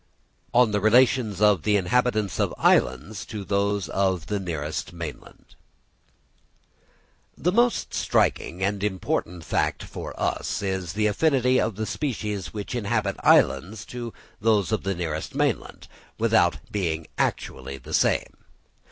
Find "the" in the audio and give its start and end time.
0.71-0.79, 1.61-1.77, 4.25-4.39, 7.37-7.51, 10.93-11.05, 11.75-11.85, 14.81-14.95, 17.77-17.93